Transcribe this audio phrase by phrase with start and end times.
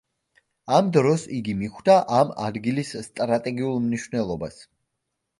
[0.75, 4.57] ამ დროს იგი მიხვდა ამ ადგილის სტრატეგიულ მნიშვნელობას.